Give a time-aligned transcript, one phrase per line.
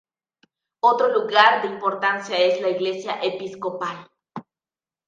[0.79, 4.09] Otro lugar de importancia es la Iglesia Episcopal.